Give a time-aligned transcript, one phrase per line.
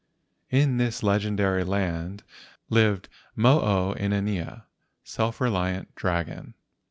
[0.49, 2.23] In this legendary land
[2.71, 4.63] lived Mo o inanea
[5.03, 6.55] (self reliant dragon).